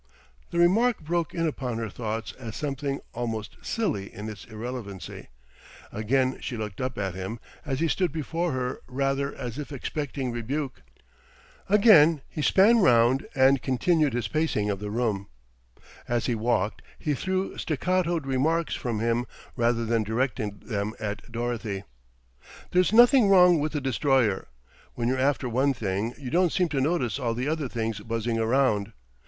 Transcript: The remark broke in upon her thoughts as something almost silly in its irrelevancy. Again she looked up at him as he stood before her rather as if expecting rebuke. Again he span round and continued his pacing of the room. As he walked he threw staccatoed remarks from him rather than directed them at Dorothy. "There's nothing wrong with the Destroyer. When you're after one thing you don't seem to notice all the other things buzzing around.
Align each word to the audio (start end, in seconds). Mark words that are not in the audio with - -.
The 0.49 0.57
remark 0.57 0.99
broke 1.01 1.35
in 1.35 1.45
upon 1.47 1.77
her 1.77 1.87
thoughts 1.87 2.31
as 2.31 2.55
something 2.55 3.01
almost 3.13 3.57
silly 3.61 4.11
in 4.11 4.29
its 4.29 4.45
irrelevancy. 4.45 5.27
Again 5.91 6.39
she 6.41 6.57
looked 6.57 6.81
up 6.81 6.97
at 6.97 7.13
him 7.13 7.39
as 7.67 7.81
he 7.81 7.87
stood 7.87 8.11
before 8.11 8.51
her 8.51 8.81
rather 8.87 9.31
as 9.35 9.59
if 9.59 9.71
expecting 9.71 10.31
rebuke. 10.31 10.81
Again 11.69 12.21
he 12.27 12.41
span 12.41 12.79
round 12.79 13.27
and 13.35 13.61
continued 13.61 14.13
his 14.13 14.27
pacing 14.27 14.71
of 14.71 14.79
the 14.79 14.89
room. 14.89 15.27
As 16.07 16.25
he 16.25 16.33
walked 16.33 16.81
he 16.97 17.13
threw 17.13 17.55
staccatoed 17.59 18.25
remarks 18.25 18.73
from 18.73 19.01
him 19.01 19.27
rather 19.55 19.85
than 19.85 20.01
directed 20.01 20.61
them 20.63 20.95
at 20.99 21.31
Dorothy. 21.31 21.83
"There's 22.71 22.91
nothing 22.91 23.29
wrong 23.29 23.59
with 23.59 23.73
the 23.73 23.79
Destroyer. 23.81 24.47
When 24.95 25.07
you're 25.07 25.19
after 25.19 25.47
one 25.47 25.75
thing 25.75 26.15
you 26.17 26.31
don't 26.31 26.51
seem 26.51 26.69
to 26.69 26.81
notice 26.81 27.19
all 27.19 27.35
the 27.35 27.47
other 27.47 27.69
things 27.69 27.99
buzzing 27.99 28.39
around. 28.39 28.93